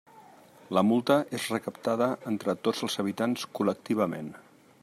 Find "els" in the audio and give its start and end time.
2.89-2.99